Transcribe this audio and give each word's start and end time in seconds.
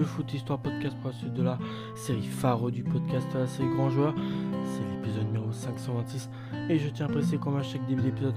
le 0.00 0.06
foot 0.06 0.32
histoire 0.32 0.58
podcast 0.58 0.96
pour 1.02 1.10
la 1.10 1.16
suite 1.16 1.34
de 1.34 1.42
la 1.42 1.58
série 1.94 2.22
phare 2.22 2.70
du 2.70 2.82
podcast 2.82 3.26
de 3.34 3.40
la 3.40 3.46
série 3.46 3.68
Grand 3.68 3.90
Joueur. 3.90 4.14
C'est 4.64 4.96
l'épisode 4.96 5.26
numéro 5.26 5.52
526 5.52 6.30
et 6.70 6.78
je 6.78 6.88
tiens 6.88 7.04
à 7.04 7.08
préciser 7.10 7.36
comme 7.36 7.58
à 7.58 7.62
chaque 7.62 7.86
début 7.86 8.00
d'épisode 8.00 8.34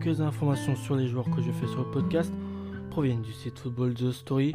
que 0.00 0.10
les 0.10 0.20
informations 0.20 0.76
sur 0.76 0.96
les 0.96 1.08
joueurs 1.08 1.24
que 1.34 1.40
je 1.40 1.50
fais 1.50 1.66
sur 1.66 1.78
le 1.78 1.90
podcast 1.92 2.30
proviennent 2.90 3.22
du 3.22 3.32
site 3.32 3.58
Football 3.58 3.94
The 3.94 4.12
Story. 4.12 4.54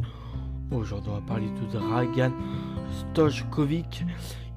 Aujourd'hui 0.69 1.09
on 1.09 1.15
va 1.15 1.21
parler 1.21 1.47
de 1.47 1.71
Dragan 1.71 2.31
Stojkovic. 2.91 4.05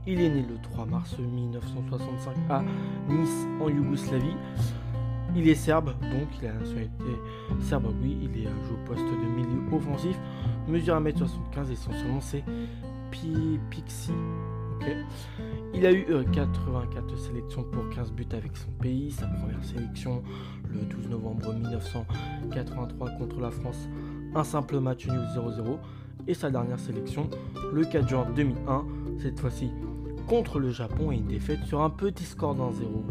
Il 0.06 0.20
est 0.20 0.28
né 0.28 0.44
le 0.46 0.60
3 0.60 0.84
mars 0.84 1.16
1965 1.18 2.36
à 2.50 2.62
Nice 3.08 3.46
en 3.58 3.70
Yougoslavie. 3.70 4.36
Il 5.36 5.48
est 5.48 5.54
serbe, 5.54 5.92
donc 6.00 6.28
il 6.40 6.48
a 6.48 6.52
la 6.52 6.60
nationalité 6.60 7.04
serbe, 7.60 7.92
oui, 8.02 8.16
il 8.22 8.40
est 8.40 8.44
joué 8.44 8.72
au 8.72 8.86
poste 8.86 9.04
de 9.04 9.26
milieu 9.36 9.60
offensif, 9.70 10.16
mesure 10.66 10.98
1m75 10.98 11.70
et 11.70 11.76
son 11.76 11.92
surnom 11.92 12.20
c'est 12.20 12.42
Pixie. 13.70 14.12
Il 15.74 15.86
a 15.86 15.92
eu 15.92 16.06
84 16.32 17.04
euh, 17.12 17.16
sélections 17.16 17.62
pour 17.64 17.88
15 17.90 18.12
buts 18.12 18.26
avec 18.32 18.56
son 18.56 18.70
pays, 18.80 19.10
sa 19.10 19.26
première 19.26 19.64
sélection 19.64 20.22
le 20.70 20.80
12 20.80 21.08
novembre 21.08 21.54
1983 21.54 23.10
contre 23.10 23.40
la 23.40 23.50
France, 23.50 23.88
un 24.34 24.44
simple 24.44 24.80
match 24.80 25.06
nul 25.06 25.20
0-0, 25.34 25.78
et 26.28 26.34
sa 26.34 26.50
dernière 26.50 26.78
sélection 26.78 27.28
le 27.72 27.84
4 27.84 28.08
juin 28.08 28.26
2001, 28.34 28.84
cette 29.18 29.38
fois-ci 29.40 29.70
contre 30.26 30.58
le 30.58 30.70
Japon. 30.70 31.12
Et 31.12 31.16
une 31.16 31.26
défaite 31.26 31.62
sur 31.64 31.82
un 31.82 31.90
petit 31.90 32.24
score 32.24 32.54
d'un 32.54 32.72
0. 32.72 33.04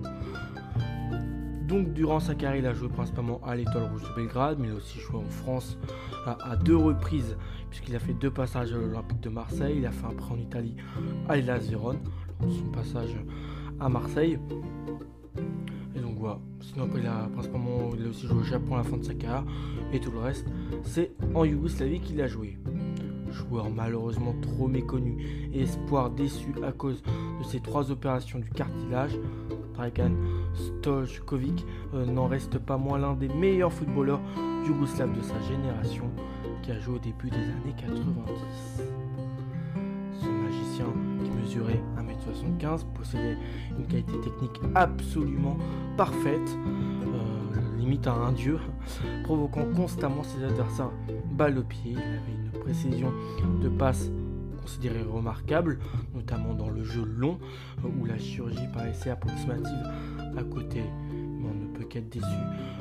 Donc 1.68 1.94
durant 1.94 2.20
sa 2.20 2.36
carrière, 2.36 2.60
il 2.64 2.68
a 2.68 2.74
joué 2.74 2.90
principalement 2.90 3.42
à 3.44 3.56
l'Étoile 3.56 3.90
Rouge 3.92 4.04
de 4.04 4.16
Belgrade, 4.16 4.58
mais 4.60 4.68
il 4.68 4.72
a 4.72 4.76
aussi 4.76 5.00
joué 5.00 5.18
en 5.18 5.30
France 5.30 5.78
à, 6.26 6.56
deux 6.56 6.78
reprises, 6.78 7.38
puisqu'il 7.70 7.96
a 7.96 8.00
fait 8.00 8.14
deux 8.14 8.32
passages 8.32 8.72
à 8.74 8.78
l'Olympique 8.78 9.20
de 9.22 9.30
Marseille, 9.30 9.76
il 9.78 9.86
a 9.86 9.92
fait 9.92 10.06
un 10.06 10.14
prêt 10.14 10.34
en 10.34 10.40
Italie 10.40 10.76
à 11.28 11.36
l'Hellas 11.36 11.68
Vérone, 11.70 12.00
son 12.42 12.66
passage 12.72 13.16
à 13.80 13.90
Marseille. 13.90 14.40
Et 15.96 16.00
donc 16.00 16.18
voilà. 16.18 16.40
Sinon 16.62 16.90
il 16.96 17.06
a 17.06 17.30
principalement 17.34 17.92
il 17.98 18.06
a 18.06 18.10
aussi 18.10 18.28
joué 18.28 18.40
au 18.40 18.44
Japon 18.44 18.76
à 18.76 18.78
la 18.78 18.84
fin 18.84 18.98
de 18.98 19.04
sa 19.04 19.14
carrière. 19.14 19.46
Et 19.92 20.00
tout 20.00 20.12
le 20.12 20.20
reste, 20.20 20.48
c'est 20.84 21.14
en 21.34 21.46
Yougoslavie 21.46 22.00
qu'il 22.00 22.22
a 22.22 22.28
joué. 22.28 22.58
Joueur 23.32 23.70
malheureusement 23.70 24.36
trop 24.42 24.68
méconnu 24.68 25.50
et 25.54 25.64
espoir 25.64 26.10
déçu 26.12 26.54
à 26.64 26.72
cause 26.72 27.04
ses 27.46 27.60
trois 27.60 27.92
opérations 27.92 28.40
du 28.40 28.50
cartilage. 28.50 29.18
Dragan 29.76 30.12
Stojkovic 30.54 31.66
euh, 31.94 32.06
n'en 32.06 32.28
reste 32.28 32.58
pas 32.60 32.78
moins 32.78 32.98
l'un 32.98 33.14
des 33.14 33.28
meilleurs 33.28 33.74
footballeurs 33.74 34.22
yougoslaves 34.66 35.16
de 35.16 35.22
sa 35.22 35.40
génération 35.42 36.10
qui 36.64 36.72
a 36.72 36.80
joué 36.80 36.96
au 36.96 37.00
début 37.00 37.30
des 37.30 37.38
années 37.38 37.76
90. 37.78 38.82
Ce 40.22 40.28
magicien 40.28 40.86
qui 41.24 41.30
mesurait 41.30 41.82
1m75 41.98 42.86
possédait 42.94 43.38
une 43.78 43.86
qualité 43.86 44.20
technique 44.22 44.60
absolument 44.74 45.58
parfaite, 45.98 46.58
euh, 47.06 47.78
limite 47.78 48.08
à 48.08 48.14
un 48.14 48.32
dieu, 48.32 48.60
provoquant 49.24 49.66
constamment 49.76 50.24
ses 50.24 50.44
adversaires 50.44 50.92
balle 51.32 51.58
au 51.60 51.64
pied. 51.64 51.92
Il 51.92 51.98
avait 51.98 52.54
une 52.54 52.60
précision 52.62 53.12
de 53.62 53.70
passe 53.70 54.10
considéré 54.66 55.04
remarquable, 55.04 55.78
notamment 56.16 56.56
dans 56.56 56.70
le 56.70 56.84
jeu 56.84 57.04
long, 57.04 57.38
où 57.84 58.06
la 58.06 58.18
chirurgie 58.18 58.68
paraissait 58.74 59.12
approximative 59.12 59.84
à 60.36 60.44
côté. 60.44 60.82
Mais 61.12 61.48
on 61.48 61.54
ne 61.54 61.68
peut 61.68 61.84
qu'être 61.84 62.10
déçu 62.10 62.26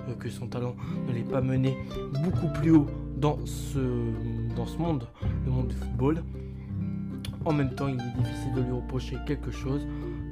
euh, 0.08 0.14
que 0.14 0.30
son 0.30 0.46
talent 0.46 0.74
ne 1.06 1.12
l'ait 1.12 1.30
pas 1.30 1.42
mené 1.42 1.76
beaucoup 2.22 2.50
plus 2.54 2.70
haut 2.70 2.86
dans 3.18 3.38
ce, 3.44 3.80
dans 4.56 4.64
ce 4.64 4.78
monde, 4.78 5.06
le 5.44 5.50
monde 5.50 5.68
du 5.68 5.74
football. 5.74 6.24
En 7.44 7.52
même 7.52 7.74
temps, 7.74 7.88
il 7.88 8.00
est 8.00 8.22
difficile 8.22 8.54
de 8.54 8.62
lui 8.62 8.72
reprocher 8.72 9.18
quelque 9.26 9.50
chose, 9.50 9.86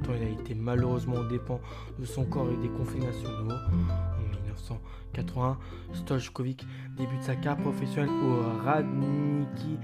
tant 0.04 0.12
il 0.18 0.26
a 0.26 0.30
été 0.30 0.54
malheureusement 0.54 1.16
au 1.16 1.28
dépens 1.28 1.60
de 1.98 2.06
son 2.06 2.24
corps 2.24 2.48
et 2.50 2.56
des 2.66 2.72
conflits 2.72 3.00
nationaux. 3.00 3.52
En 3.52 4.22
1981, 4.46 5.58
Stojkovic 5.92 6.66
débute 6.96 7.22
sa 7.22 7.36
carrière 7.36 7.62
professionnelle 7.62 8.08
au 8.08 8.64
Radniki 8.64 9.76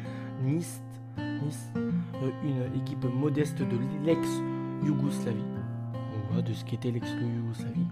Nice. 1.42 1.70
Euh, 2.22 2.30
une 2.42 2.80
équipe 2.80 3.04
modeste 3.04 3.58
de 3.58 3.78
l'ex-Yougoslavie, 4.04 5.44
de 6.44 6.52
ce 6.52 6.64
qu'était 6.64 6.90
l'ex-Yougoslavie, 6.90 7.86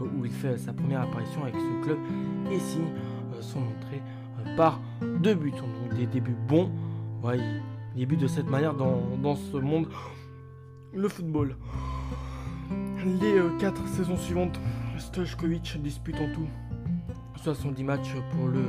euh, 0.00 0.06
où 0.16 0.24
il 0.24 0.32
fait 0.32 0.56
sa 0.58 0.72
première 0.72 1.02
apparition 1.02 1.42
avec 1.42 1.56
ce 1.56 1.84
club. 1.84 1.98
Et 2.50 2.58
signe 2.58 2.82
euh, 3.34 3.42
son 3.42 3.60
entrée 3.60 4.02
par 4.56 4.80
deux 5.20 5.34
buts. 5.34 5.52
Donc 5.52 5.96
des 5.96 6.06
débuts 6.06 6.36
bons, 6.48 6.70
ouais, 7.22 7.38
il 7.96 8.06
de 8.06 8.26
cette 8.26 8.48
manière 8.48 8.74
dans, 8.74 9.00
dans 9.22 9.36
ce 9.36 9.56
monde, 9.56 9.88
le 10.92 11.08
football. 11.08 11.56
Les 13.20 13.40
quatre 13.58 13.86
saisons 13.88 14.16
suivantes, 14.16 14.58
Stojkovic 14.98 15.80
dispute 15.82 16.16
en 16.16 16.32
tout 16.32 16.48
70 17.42 17.84
matchs 17.84 18.14
pour 18.32 18.48
le 18.48 18.62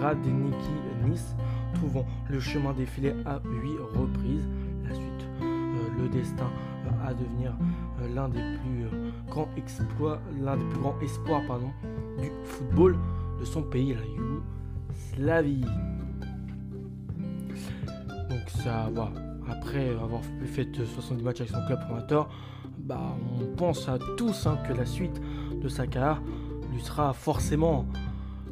Radniki 0.00 0.70
Nice 1.04 1.34
trouvant 1.74 2.06
le 2.28 2.40
chemin 2.40 2.72
défilé 2.72 3.14
à 3.24 3.40
8 3.44 3.70
reprises. 3.94 4.48
La 4.88 4.94
suite, 4.94 5.28
euh, 5.42 6.02
le 6.02 6.08
destin 6.08 6.50
va 6.84 7.08
à 7.08 7.14
devenir 7.14 7.52
euh, 8.00 8.14
l'un 8.14 8.28
des 8.28 8.40
plus 8.40 8.84
euh, 8.84 9.10
grands 9.28 9.48
l'un 10.40 10.56
des 10.56 10.64
plus 10.64 10.80
grands 10.80 10.98
espoirs 11.00 11.42
pardon, 11.46 11.70
du 12.20 12.30
football 12.44 12.96
de 13.40 13.44
son 13.44 13.62
pays, 13.62 13.94
la 13.94 15.16
Yougoslavie. 15.16 15.64
Donc 18.30 18.48
ça 18.48 18.88
va. 18.92 19.10
Après 19.50 19.90
avoir 19.90 20.22
fait 20.44 20.68
70 20.84 21.22
matchs 21.22 21.40
avec 21.40 21.52
son 21.52 21.66
club 21.66 21.80
formateur, 21.80 22.28
bah, 22.78 23.16
on 23.38 23.56
pense 23.56 23.88
à 23.88 23.98
tous 24.16 24.46
hein, 24.46 24.56
que 24.66 24.72
la 24.72 24.86
suite 24.86 25.20
de 25.60 25.68
sa 25.68 25.86
carrière 25.86 26.22
lui 26.72 26.80
sera 26.80 27.12
forcément 27.12 27.86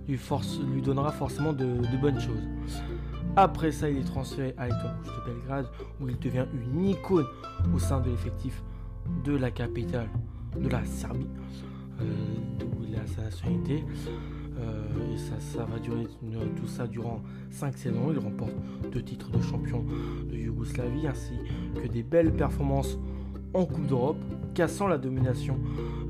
lui, 0.09 0.16
force, 0.16 0.60
lui 0.75 0.82
donnera 0.82 1.12
forcément 1.12 1.53
de 1.53 1.97
bonnes 2.00 2.20
choses. 2.20 2.42
Après 3.36 3.70
ça, 3.70 3.88
il 3.88 3.98
est 3.98 4.04
transféré 4.04 4.54
à 4.56 4.66
l'Étoile 4.66 4.96
de 5.04 5.32
Belgrade, 5.32 5.66
où 6.00 6.08
il 6.08 6.18
devient 6.18 6.46
une 6.52 6.84
icône 6.86 7.26
au 7.74 7.78
sein 7.78 8.00
de 8.00 8.10
l'effectif 8.10 8.62
de 9.24 9.36
la 9.36 9.50
capitale 9.50 10.08
de 10.58 10.68
la 10.68 10.84
Serbie, 10.84 11.28
euh, 12.00 12.04
où 12.64 12.84
il 12.84 12.96
a 12.96 13.06
sa 13.06 13.22
nationalité. 13.22 13.84
Euh, 14.58 15.14
et 15.14 15.16
ça, 15.16 15.64
va 15.64 15.78
durer 15.78 16.06
tout 16.56 16.66
ça 16.66 16.86
durant 16.86 17.22
5 17.50 17.76
saisons. 17.78 18.12
Il 18.12 18.18
remporte 18.18 18.52
deux 18.92 19.02
titres 19.02 19.30
de 19.30 19.41
champion 19.41 19.84
de 20.30 20.36
Yougoslavie 20.36 21.06
ainsi 21.06 21.34
que 21.80 21.88
des 21.88 22.02
belles 22.02 22.32
performances 22.32 22.98
en 23.54 23.64
Coupe 23.64 23.86
d'Europe, 23.86 24.20
cassant 24.55 24.88
la 24.88 24.99
domination 24.99 25.59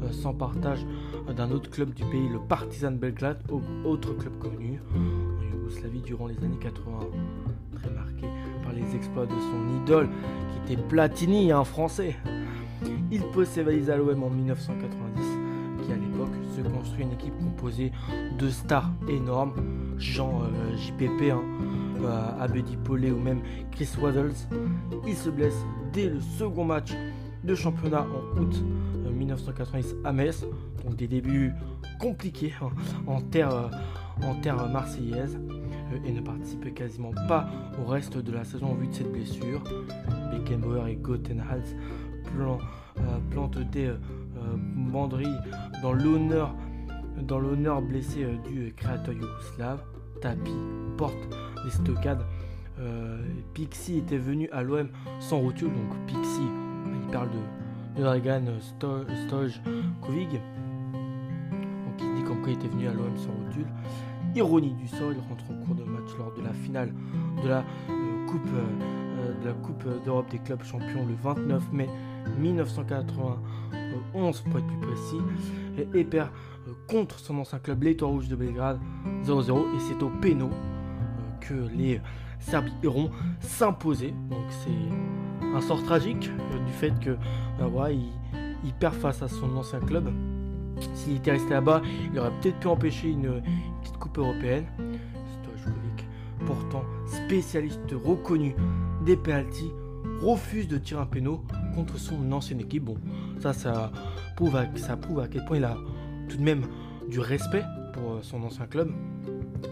euh, 0.03 0.12
sans 0.12 0.34
partage 0.34 0.87
d'un 1.37 1.51
autre 1.51 1.71
club 1.71 1.93
du 1.95 2.05
pays, 2.05 2.28
le 2.28 2.39
Partizan 2.39 2.93
Belgrade, 2.93 3.41
autre 3.84 4.15
club 4.15 4.39
connu 4.39 4.81
vie 5.89 6.01
durant 6.01 6.27
les 6.27 6.37
années 6.39 6.59
80, 6.61 6.99
très 7.75 7.91
marqué 7.91 8.27
par 8.62 8.73
les 8.73 8.97
exploits 8.97 9.27
de 9.27 9.33
son 9.33 9.83
idole 9.83 10.09
qui 10.67 10.73
était 10.73 10.83
Platini, 10.83 11.53
un 11.53 11.65
français. 11.65 12.17
Il 13.11 13.23
pose 13.33 13.49
ses 13.49 13.62
valises 13.62 13.91
à 13.91 13.97
l'OM 13.97 14.23
en 14.23 14.31
1990, 14.31 15.23
qui 15.84 15.93
à 15.93 15.97
l'époque 15.97 16.33
se 16.56 16.62
construit 16.62 17.05
une 17.05 17.12
équipe 17.12 17.37
composée 17.39 17.93
de 18.39 18.49
stars 18.49 18.91
énormes, 19.09 19.53
Jean 19.99 20.43
euh, 20.43 20.77
JPP, 20.77 21.31
hein, 21.31 21.43
euh, 22.03 22.43
Abedi 22.43 22.79
ou 22.87 23.19
même 23.19 23.41
Chris 23.73 23.91
Waddles. 24.00 24.33
Il 25.06 25.15
se 25.15 25.31
blesse 25.31 25.67
dès 25.93 26.09
le 26.09 26.21
second 26.21 26.65
match 26.65 26.93
championnat 27.55 28.06
en 28.06 28.41
août 28.41 28.65
1990 29.11 29.93
euh, 29.93 30.08
à 30.08 30.12
Metz, 30.12 30.44
donc 30.85 30.97
des 30.97 31.08
débuts 31.08 31.52
compliqués 31.99 32.52
en 33.06 33.20
terre, 33.20 33.70
en 34.23 34.35
terre 34.37 34.69
marseillaise 34.69 35.38
et 36.05 36.12
ne 36.12 36.20
participe 36.20 36.73
quasiment 36.75 37.12
pas 37.29 37.49
au 37.81 37.87
reste 37.87 38.17
de 38.17 38.32
la 38.32 38.44
saison 38.44 38.73
en 38.73 38.75
vue 38.75 38.87
de 38.88 38.94
cette 38.94 39.12
blessure. 39.12 39.62
Beckenbauer 40.32 40.88
et 40.88 40.97
Gottenhals 40.97 41.76
plan, 42.25 42.58
euh, 42.99 43.19
plantent 43.31 43.58
des 43.70 43.87
euh, 43.87 43.97
banderilles 44.56 45.38
dans 45.82 45.93
l'honneur 45.93 46.55
dans 47.23 47.38
l'honneur 47.38 47.82
blessé 47.82 48.25
euh, 48.25 48.37
du 48.49 48.73
créateur 48.75 49.14
yougoslave. 49.14 49.82
Tapi 50.20 50.52
porte 50.97 51.17
les 51.64 51.70
stockades. 51.70 52.23
Pixie 53.52 53.99
était 53.99 54.17
venu 54.17 54.49
à 54.52 54.62
l'OM 54.62 54.88
sans 55.19 55.38
rotule, 55.38 55.69
donc 55.69 56.06
Pixie, 56.06 56.49
parle 57.11 57.31
de, 57.31 58.01
Dragan 58.01 58.45
Stojkovic. 58.61 60.31
Donc 60.33 61.99
il 61.99 62.15
dit 62.15 62.23
comme 62.25 62.41
quoi 62.41 62.51
il 62.51 62.55
était 62.55 62.69
venu 62.69 62.87
à 62.89 62.93
l'OM 62.93 63.17
sans 63.17 63.33
rotule. 63.33 63.67
Ironie 64.35 64.75
du 64.75 64.87
sort, 64.87 65.12
il 65.12 65.19
rentre 65.29 65.45
en 65.51 65.55
cours 65.67 65.75
de 65.75 65.83
match 65.83 66.17
lors 66.17 66.33
de 66.35 66.43
la 66.43 66.53
finale 66.53 66.95
de 67.43 67.49
la 67.49 67.65
euh, 67.91 68.27
Coupe 68.27 68.47
euh, 68.55 68.62
de 69.45 69.53
d'Europe 70.05 70.31
des 70.31 70.39
clubs 70.39 70.62
champions 70.62 71.05
le 71.07 71.15
29 71.23 71.73
mai 71.73 71.89
1991 72.39 74.41
pour 74.43 74.59
être 74.59 74.67
plus 74.67 74.79
précis 74.79 75.19
et, 75.95 76.05
perd 76.05 76.29
euh, 76.69 76.73
contre 76.89 77.19
son 77.19 77.39
ancien 77.39 77.59
club 77.59 77.83
l'Étoile 77.83 78.12
Rouge 78.12 78.29
de 78.29 78.37
Belgrade 78.37 78.79
0-0 79.25 79.75
et 79.75 79.81
c'est 79.81 80.01
au 80.03 80.11
péno 80.21 80.51
que 81.41 81.69
les 81.77 82.01
Serbie 82.39 82.73
iront 82.83 83.11
s'imposer. 83.41 84.15
Donc 84.31 84.45
c'est 84.51 84.71
un 85.54 85.60
sort 85.60 85.82
tragique 85.82 86.31
du 86.66 86.72
fait 86.72 86.92
que 87.00 87.16
bah, 87.58 87.90
il, 87.90 88.72
perd 88.78 88.94
face 88.94 89.22
à 89.22 89.28
son 89.28 89.56
ancien 89.56 89.81
club. 89.81 90.10
S'il 90.94 91.16
était 91.16 91.32
resté 91.32 91.50
là-bas, 91.50 91.82
il 92.12 92.19
aurait 92.19 92.32
peut-être 92.40 92.58
pu 92.58 92.69
empêcher 92.69 93.10
une, 93.10 93.42
petite 93.82 93.98
coupe 93.98 94.19
européenne. 94.19 94.66
Stojkovic, 95.42 96.06
pourtant 96.46 96.84
spécialiste 97.06 97.81
reconnu 97.92 98.54
des 99.04 99.16
penalties, 99.16 99.72
refuse 100.22 100.69
de 100.69 100.78
tirer 100.78 101.02
un 101.02 101.06
péno 101.06 101.44
contre 101.75 101.98
son 101.98 102.31
ancienne 102.32 102.60
équipe. 102.60 102.84
Bon, 102.84 102.96
ça, 103.40 103.52
ça 103.52 103.92
prouve, 104.37 104.56
à, 104.56 104.66
ça 104.76 104.96
prouve 104.96 105.20
à 105.20 105.28
quel 105.28 105.44
point 105.44 105.58
il 105.58 105.64
a 105.64 105.76
tout 106.28 106.37
de 106.37 106.42
même 106.42 106.62
du 107.08 107.20
respect 107.20 107.64
pour 107.92 108.12
euh, 108.12 108.19
son 108.22 108.42
ancien 108.42 108.66
club. 108.66 108.90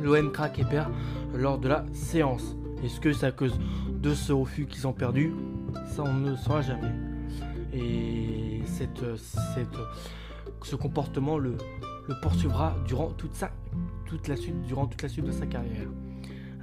L'OM 0.02 0.32
craque 0.32 0.58
et 0.58 0.64
perd 0.64 0.92
lors 1.34 1.58
de 1.58 1.68
la 1.68 1.84
séance. 1.92 2.56
Est-ce 2.84 3.00
que 3.00 3.12
c'est 3.12 3.26
à 3.26 3.32
cause 3.32 3.58
de 3.88 4.14
ce 4.14 4.32
refus 4.32 4.66
qu'ils 4.66 4.86
ont 4.86 4.92
perdu 4.92 5.32
Ça, 5.86 6.02
on 6.04 6.14
ne 6.14 6.30
le 6.30 6.36
saura 6.36 6.62
jamais. 6.62 6.92
Et 7.72 8.62
cette, 8.66 9.16
cette, 9.16 9.76
ce 10.62 10.76
comportement 10.76 11.38
le, 11.38 11.56
poursuivra 12.22 12.76
durant 12.86 13.10
toute, 13.10 13.34
sa, 13.34 13.50
toute 14.06 14.28
la 14.28 14.36
suite, 14.36 14.62
durant 14.62 14.86
toute 14.86 15.02
la 15.02 15.08
suite 15.08 15.26
de 15.26 15.32
sa 15.32 15.46
carrière 15.46 15.88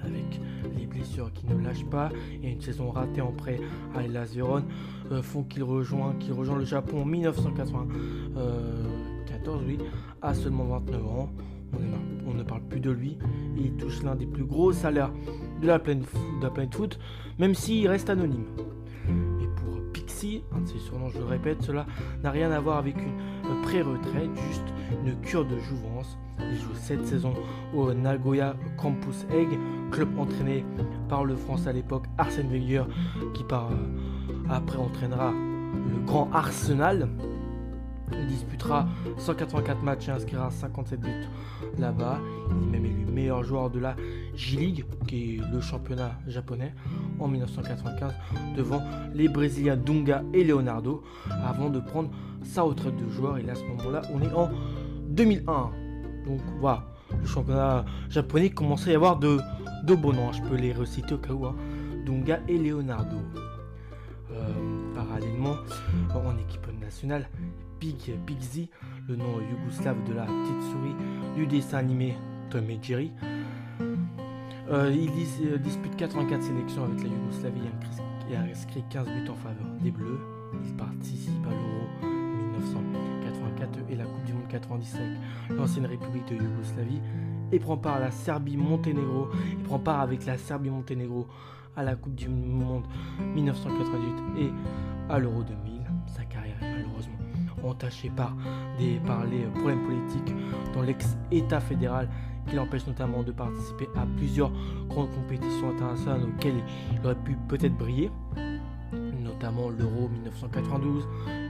avec 0.06 0.39
les 0.77 0.85
blessures 0.85 1.33
qui 1.33 1.47
ne 1.47 1.56
lâchent 1.62 1.85
pas 1.85 2.09
et 2.44 2.51
une 2.51 2.62
saison 2.62 2.91
ratée 2.91 3.21
en 3.21 3.31
prêt 3.31 3.59
à 3.95 4.03
Hellas 4.03 4.33
Vérone 4.33 4.65
euh, 5.12 5.21
font 5.21 5.44
qu'il 5.44 5.63
rejoint, 5.63 6.15
qu'il 6.19 6.33
rejoint 6.33 6.57
le 6.57 6.65
Japon 6.65 7.01
en 7.01 7.06
1994, 7.06 9.63
oui, 9.65 9.77
à 10.21 10.33
seulement 10.33 10.65
29 10.65 11.06
ans. 11.06 11.29
On, 12.27 12.33
ne 12.33 12.44
parle 12.44 12.63
plus 12.63 12.79
de 12.79 12.91
lui. 12.91 13.17
Il 13.57 13.73
touche 13.73 14.01
l'un 14.03 14.15
des 14.15 14.25
plus 14.25 14.45
gros 14.45 14.71
salaires 14.71 15.12
de 15.62 15.67
la 15.67 15.77
pleine, 15.79 16.01
de 16.01 16.73
foot, 16.73 16.97
même 17.38 17.53
s'il 17.53 17.88
reste 17.88 18.09
anonyme. 18.09 18.45
Un 20.51 20.62
de 20.62 20.68
ses 20.68 20.80
surnoms, 20.80 21.10
je 21.10 21.19
le 21.19 21.25
répète, 21.25 21.62
cela 21.62 21.86
n'a 22.24 22.31
rien 22.31 22.51
à 22.51 22.60
voir 22.60 22.77
avec 22.77 22.95
une 22.98 23.62
pré-retraite, 23.62 24.30
juste 24.50 24.68
une 25.06 25.19
cure 25.22 25.45
de 25.45 25.57
jouvence. 25.60 26.18
Il 26.39 26.57
joue 26.57 26.74
cette 26.74 27.06
saison 27.06 27.33
au 27.75 27.94
Nagoya 27.94 28.56
Campus 28.77 29.25
Egg, 29.31 29.48
club 29.92 30.18
entraîné 30.18 30.66
par 31.07 31.25
le 31.25 31.36
français 31.36 31.69
à 31.69 31.74
l'époque 31.74 32.06
Arsène 32.18 32.50
Wenger, 32.50 32.86
qui 33.33 33.44
par 33.44 33.72
euh, 33.72 33.75
après 34.50 34.77
entraînera 34.77 35.31
le 35.31 36.06
grand 36.06 36.30
Arsenal. 36.33 37.07
Il 38.11 38.27
disputera 38.27 38.87
184 39.17 39.81
matchs 39.81 40.07
et 40.07 40.11
inscrira 40.11 40.51
57 40.51 40.99
buts 40.99 41.09
là-bas. 41.79 42.19
Il 42.61 42.67
est 42.67 42.71
même 42.71 42.85
élu 42.85 43.05
meilleur 43.05 43.43
joueur 43.43 43.69
de 43.69 43.79
la 43.79 43.95
J-League, 44.35 44.85
qui 45.07 45.35
est 45.35 45.51
le 45.51 45.61
championnat 45.61 46.19
japonais, 46.27 46.73
en 47.19 47.27
1995, 47.27 48.13
devant 48.55 48.81
les 49.13 49.27
Brésiliens 49.27 49.77
Dunga 49.77 50.23
et 50.33 50.43
Leonardo, 50.43 51.03
avant 51.43 51.69
de 51.69 51.79
prendre 51.79 52.09
sa 52.43 52.61
retraite 52.61 52.95
de 52.97 53.09
joueur. 53.09 53.37
Et 53.37 53.49
à 53.49 53.55
ce 53.55 53.63
moment-là, 53.63 54.01
on 54.13 54.21
est 54.21 54.33
en 54.33 54.49
2001. 55.09 55.71
Donc 56.27 56.41
voilà, 56.59 56.83
le 57.19 57.25
championnat 57.25 57.85
japonais 58.09 58.49
commençait 58.49 58.89
à 58.89 58.93
y 58.93 58.95
avoir 58.95 59.17
de, 59.17 59.39
de 59.83 59.95
bons 59.95 60.13
noms. 60.13 60.31
Je 60.33 60.41
peux 60.41 60.55
les 60.55 60.73
reciter 60.73 61.13
au 61.13 61.17
cas 61.17 61.33
où. 61.33 61.45
Hein. 61.45 61.55
Dunga 62.05 62.39
et 62.47 62.57
Leonardo. 62.57 63.17
Euh, 64.31 64.93
parallèlement, 64.93 65.55
en 66.13 66.37
équipe 66.37 66.67
nationale, 66.81 67.29
Big 67.80 68.42
Z, 68.42 68.68
le 69.07 69.16
nom 69.16 69.39
yougoslave 69.39 70.04
de 70.07 70.13
la 70.13 70.25
petite 70.25 70.62
souris 70.72 70.95
du 71.36 71.45
dessin 71.48 71.77
animé 71.80 72.16
Tom 72.50 72.69
et 72.69 72.80
Jerry. 72.81 73.12
Il 74.72 75.12
dispute 75.62 75.95
84 75.95 76.42
sélections 76.42 76.86
avec 76.86 77.04
la 77.04 77.10
Yougoslavie 77.10 77.62
et 78.31 78.36
a 78.36 78.42
inscrit 78.42 78.83
15 78.89 79.06
buts 79.07 79.30
en 79.30 79.36
faveur 79.36 79.68
des 79.81 79.92
Bleus. 79.92 80.19
Il 80.66 80.74
participe 80.75 81.45
à 81.45 81.50
l'Euro 81.51 82.12
1984 82.60 83.80
et 83.89 83.95
la 83.95 84.06
Coupe 84.06 84.24
du 84.25 84.33
Monde 84.33 84.48
97 84.50 85.01
l'ancienne 85.51 85.86
République 85.86 86.27
de 86.27 86.36
Yougoslavie 86.36 87.01
et 87.51 87.60
prend 87.60 87.77
part 87.77 87.95
à 87.95 88.00
la 88.00 88.12
Serbie-Monténégro 88.12 89.27
et 89.51 89.63
prend 89.63 89.80
part 89.80 90.00
avec 90.00 90.25
la 90.25 90.38
Serbie-Monténégro 90.38 91.27
à 91.75 91.83
la 91.83 91.95
Coupe 91.95 92.16
du 92.16 92.30
Monde 92.30 92.86
1988 93.36 94.42
et 94.42 94.51
à 95.10 95.19
l'Euro 95.19 95.44
2000. 95.44 95.81
Sa 96.07 96.24
carrière 96.24 96.56
est 96.62 96.72
malheureusement 96.72 97.13
entachée 97.69 98.09
par, 98.09 98.35
des, 98.79 99.00
par 99.06 99.25
les 99.25 99.44
problèmes 99.44 99.83
politiques 99.83 100.33
dans 100.73 100.81
l'ex-État 100.81 101.59
fédéral 101.59 102.09
qui 102.47 102.56
l'empêche 102.56 102.85
notamment 102.88 103.23
de 103.23 103.31
participer 103.31 103.88
à 103.95 104.06
plusieurs 104.17 104.51
grandes 104.88 105.12
compétitions 105.12 105.71
internationales 105.71 106.23
auxquelles 106.23 106.62
il 106.94 107.06
aurait 107.06 107.15
pu 107.15 107.35
peut-être 107.47 107.75
briller, 107.75 108.12
notamment 109.23 109.69
l'Euro 109.69 110.09
1992 110.09 111.07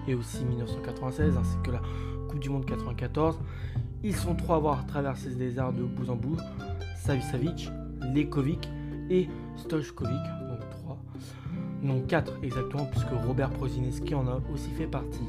et 0.07 0.15
aussi 0.15 0.45
1996 0.45 1.37
ainsi 1.37 1.57
que 1.63 1.71
la 1.71 1.81
Coupe 2.29 2.39
du 2.39 2.49
Monde 2.49 2.65
94. 2.65 3.39
Ils 4.03 4.15
sont 4.15 4.35
trois 4.35 4.55
à 4.55 4.57
avoir 4.59 4.85
traversé 4.85 5.31
ce 5.31 5.35
désert 5.35 5.73
de 5.73 5.83
bout 5.83 6.09
en 6.09 6.15
bout, 6.15 6.37
Savicevic, 6.95 7.69
Lekovic 8.13 8.69
et 9.09 9.27
Stojkovic, 9.57 10.13
donc 10.47 10.69
trois. 10.69 10.97
Non, 11.81 12.01
quatre 12.01 12.33
exactement, 12.43 12.85
puisque 12.85 13.11
Robert 13.25 13.49
Prozinski 13.51 14.15
en 14.15 14.27
a 14.27 14.39
aussi 14.53 14.69
fait 14.71 14.87
partie. 14.87 15.27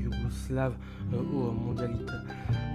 Yougoslave 0.00 0.74
euh, 1.12 1.18
au 1.18 1.52
mondial 1.52 1.90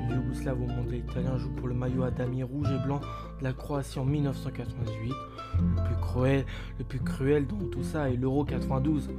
Yougoslave 0.10 0.62
au 0.62 0.68
mondial 0.68 1.00
italien 1.00 1.38
joue 1.38 1.50
pour 1.52 1.68
le 1.68 1.74
maillot 1.74 2.04
à 2.04 2.12
damier 2.12 2.44
rouge 2.44 2.68
et 2.72 2.86
blanc 2.86 3.00
de 3.40 3.44
la 3.44 3.54
Croatie 3.54 4.00
en 4.00 4.06
1998. 4.06 5.14
Le 5.60 5.84
plus 5.84 6.02
cruel, 6.02 6.46
le 6.80 6.84
plus 6.86 7.00
cruel 7.00 7.48
dans 7.48 7.66
tout 7.72 7.84
ça 7.84 8.10
est 8.10 8.16
l'Euro 8.16 8.46
92. 8.46 9.10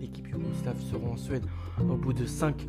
L'équipe 0.00 0.28
yougoslave 0.28 0.80
sera 0.80 1.06
en 1.06 1.16
Suède 1.16 1.44
au 1.80 1.96
bout 1.96 2.12
de 2.12 2.26
5 2.26 2.66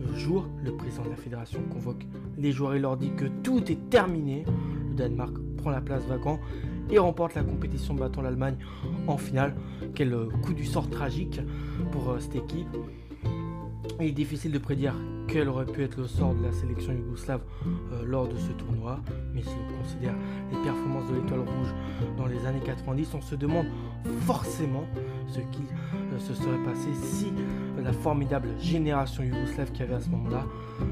euh, 0.00 0.14
jours. 0.14 0.46
Le 0.62 0.72
président 0.72 1.04
de 1.04 1.10
la 1.10 1.16
fédération 1.16 1.60
convoque 1.70 2.06
les 2.36 2.52
joueurs 2.52 2.74
et 2.74 2.78
leur 2.78 2.96
dit 2.96 3.10
que 3.16 3.26
tout 3.42 3.70
est 3.70 3.88
terminé. 3.90 4.44
Le 4.88 4.94
Danemark 4.94 5.34
prend 5.56 5.70
la 5.70 5.80
place 5.80 6.04
vacante 6.06 6.40
et 6.90 6.98
remporte 6.98 7.34
la 7.34 7.42
compétition 7.42 7.94
battant 7.94 8.22
l'Allemagne 8.22 8.56
en 9.06 9.16
finale. 9.16 9.54
Quel 9.94 10.12
euh, 10.12 10.28
coup 10.42 10.54
du 10.54 10.64
sort 10.64 10.88
tragique 10.90 11.40
pour 11.90 12.16
cette 12.20 12.36
équipe. 12.36 12.68
Il 13.98 14.06
est 14.06 14.12
difficile 14.12 14.52
de 14.52 14.58
prédire 14.58 14.94
quel 15.26 15.48
aurait 15.48 15.66
pu 15.66 15.82
être 15.82 15.96
le 15.96 16.06
sort 16.06 16.34
de 16.34 16.42
la 16.42 16.52
sélection 16.52 16.92
yougoslave 16.92 17.40
euh, 17.66 18.04
lors 18.04 18.28
de 18.28 18.36
ce 18.36 18.52
tournoi, 18.52 19.00
mais 19.32 19.42
si 19.42 19.48
on 19.48 19.82
considère 19.82 20.14
les 20.52 20.58
performances 20.62 21.08
de 21.10 21.16
l'étoile 21.16 21.40
rouge 21.40 21.74
dans 22.16 22.26
les 22.26 22.44
années 22.46 22.62
90, 22.64 23.14
on 23.14 23.20
se 23.20 23.34
demande 23.34 23.66
forcément 24.20 24.84
ce 25.26 25.40
qu'il 25.40 25.66
se 26.18 26.34
serait 26.34 26.62
passé 26.64 26.88
si 26.94 27.32
la 27.82 27.92
formidable 27.92 28.50
génération 28.60 29.22
yougoslave 29.22 29.72
qu'il 29.72 29.80
y 29.80 29.82
avait 29.84 29.94
à 29.94 30.00
ce 30.00 30.10
moment-là, 30.10 30.44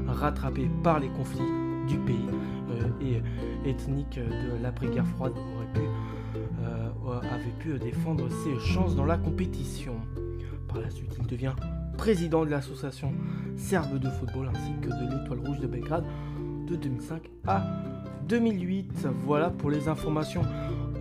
rattrapée 0.07 0.69
par 0.83 0.99
les 0.99 1.09
conflits 1.09 1.41
du 1.87 1.97
pays 1.99 2.27
et 3.01 3.69
ethnique 3.69 4.17
de 4.19 4.61
l'après-guerre 4.61 5.07
froide, 5.07 5.33
aurait 5.55 5.71
pu 5.73 5.81
euh, 6.63 7.19
avait 7.31 7.53
pu 7.59 7.77
défendre 7.77 8.27
ses 8.29 8.59
chances 8.59 8.95
dans 8.95 9.05
la 9.05 9.17
compétition. 9.17 9.95
Par 10.67 10.79
la 10.79 10.89
suite, 10.89 11.15
il 11.19 11.27
devient 11.27 11.53
président 11.95 12.45
de 12.45 12.49
l'association 12.49 13.13
serbe 13.57 13.99
de 13.99 14.09
football 14.09 14.49
ainsi 14.53 14.71
que 14.81 14.89
de 14.89 15.11
l'étoile 15.11 15.39
rouge 15.39 15.59
de 15.59 15.67
Belgrade 15.67 16.05
de 16.67 16.75
2005 16.75 17.29
à 17.47 17.65
2008. 18.27 19.07
Voilà 19.25 19.49
pour 19.49 19.69
les 19.69 19.87
informations 19.87 20.43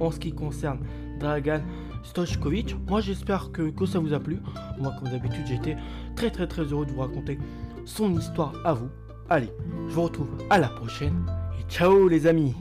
en 0.01 0.11
ce 0.11 0.19
qui 0.19 0.33
concerne 0.33 0.79
Dragan 1.19 1.61
Stojkovic. 2.03 2.77
Moi 2.89 3.01
j'espère 3.01 3.51
que, 3.53 3.71
que, 3.71 3.87
ça 3.87 3.99
vous 3.99 4.13
a 4.13 4.21
plu. 4.21 4.39
Moi 4.79 4.93
comme 4.99 5.11
d'habitude 5.11 5.51
été 5.51 5.77
très 6.17 6.31
très 6.31 6.47
très 6.47 6.63
heureux 6.63 6.87
de 6.87 6.93
vous 6.93 7.01
raconter 7.01 7.39
son 7.85 8.13
histoire 8.19 8.53
à 8.65 8.73
vous. 8.73 8.89
Allez, 9.29 9.51
je 9.89 9.95
vous 9.95 10.03
retrouve 10.03 10.31
à 10.51 10.59
la 10.59 10.69
prochaine 10.69 11.27
et 11.59 11.71
ciao 11.71 12.09
les 12.09 12.27
amis 12.27 12.55